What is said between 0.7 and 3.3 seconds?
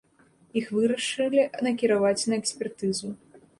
вырашылі накіраваць на экспертызу.